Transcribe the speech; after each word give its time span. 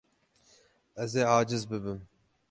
Ez 1.01 1.11
ê 1.21 1.23
aciz 1.37 1.63
bibim. 1.69 1.99